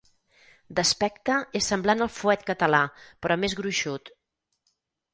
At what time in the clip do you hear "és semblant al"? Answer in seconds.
1.59-2.11